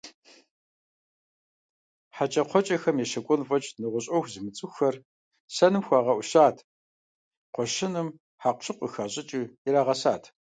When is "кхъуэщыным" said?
7.51-8.07